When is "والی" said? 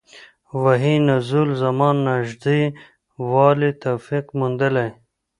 3.31-3.71